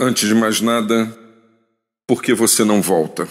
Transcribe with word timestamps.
Antes 0.00 0.28
de 0.28 0.34
mais 0.34 0.60
nada, 0.60 1.12
por 2.06 2.22
que 2.22 2.32
você 2.32 2.62
não 2.62 2.80
volta? 2.80 3.26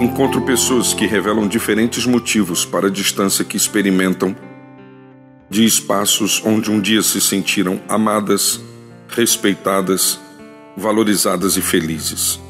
Encontro 0.00 0.40
pessoas 0.46 0.94
que 0.94 1.04
revelam 1.04 1.46
diferentes 1.46 2.06
motivos 2.06 2.64
para 2.64 2.86
a 2.86 2.90
distância 2.90 3.44
que 3.44 3.58
experimentam 3.58 4.34
de 5.50 5.66
espaços 5.66 6.40
onde 6.46 6.70
um 6.70 6.80
dia 6.80 7.02
se 7.02 7.20
sentiram 7.20 7.78
amadas, 7.90 8.58
respeitadas, 9.06 10.18
valorizadas 10.74 11.58
e 11.58 11.60
felizes. 11.60 12.40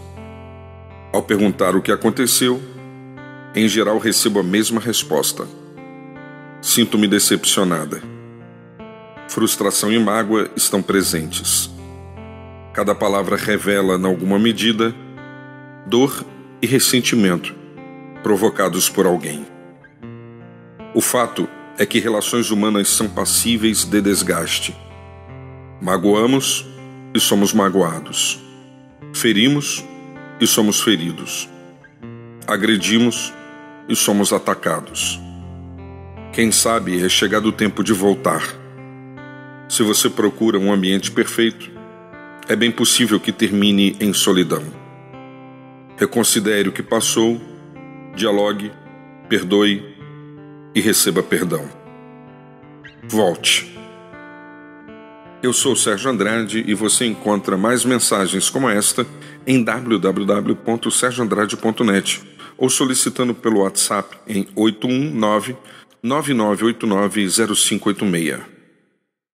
Ao 1.12 1.21
perguntar 1.21 1.75
o 1.75 1.82
que 1.82 1.91
aconteceu, 1.91 2.62
em 3.57 3.66
geral 3.66 3.98
recebo 3.98 4.39
a 4.39 4.45
mesma 4.45 4.80
resposta 4.80 5.61
Sinto-me 6.62 7.08
decepcionada. 7.08 8.00
Frustração 9.28 9.92
e 9.92 9.98
mágoa 9.98 10.48
estão 10.55 10.80
presentes. 10.80 11.68
Cada 12.73 12.95
palavra 12.95 13.37
revela, 13.37 13.98
em 13.98 14.04
alguma 14.06 14.38
medida, 14.38 14.95
dor 15.88 16.24
e 16.62 16.66
ressentimento 16.66 17.52
provocados 18.23 18.88
por 18.88 19.06
alguém. 19.06 19.45
O 20.95 21.01
fato 21.01 21.48
é 21.77 21.84
que 21.84 21.98
relações 21.98 22.52
humanas 22.52 22.88
são 22.88 23.09
passíveis 23.09 23.84
de 23.84 24.01
desgaste. 24.01 24.76
Magoamos 25.80 26.65
e 27.12 27.18
somos 27.18 27.52
magoados. 27.52 28.40
Ferimos 29.12 29.84
e 30.40 30.46
somos 30.46 30.80
feridos. 30.80 31.48
Agredimos 32.46 33.34
e 33.88 33.96
somos 33.96 34.32
atacados. 34.32 35.20
Quem 36.32 36.50
sabe 36.50 37.04
é 37.04 37.09
chegado 37.10 37.50
o 37.50 37.52
tempo 37.52 37.84
de 37.84 37.92
voltar. 37.92 38.42
Se 39.68 39.82
você 39.82 40.09
procura 40.09 40.59
um 40.59 40.73
ambiente 40.73 41.10
perfeito, 41.10 41.70
é 42.48 42.57
bem 42.57 42.70
possível 42.70 43.20
que 43.20 43.30
termine 43.30 43.95
em 44.01 44.15
solidão. 44.15 44.65
Reconsidere 45.98 46.70
o 46.70 46.73
que 46.73 46.82
passou, 46.82 47.38
dialogue, 48.16 48.73
perdoe 49.29 49.84
e 50.74 50.80
receba 50.80 51.23
perdão. 51.23 51.68
Volte. 53.07 53.79
Eu 55.42 55.52
sou 55.52 55.76
Sérgio 55.76 56.10
Andrade 56.10 56.64
e 56.66 56.73
você 56.73 57.04
encontra 57.04 57.59
mais 57.59 57.85
mensagens 57.85 58.48
como 58.48 58.70
esta 58.70 59.07
em 59.46 59.62
www.sergioandrade.net 59.62 62.23
ou 62.57 62.70
solicitando 62.70 63.35
pelo 63.35 63.60
WhatsApp 63.60 64.16
em 64.26 64.48
819 64.56 65.59
99890586. 66.04 68.44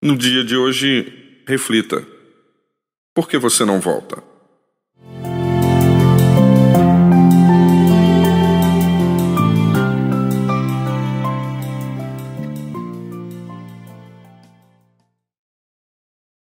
No 0.03 0.17
dia 0.17 0.45
de 0.45 0.57
hoje, 0.57 1.43
reflita: 1.47 2.07
por 3.15 3.29
que 3.29 3.37
você 3.37 3.63
não 3.65 3.81
volta? 3.81 4.23